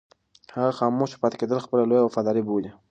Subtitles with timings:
[0.55, 2.71] هغه خاموشه پاتې کېدل خپله لویه وفاداري بولي.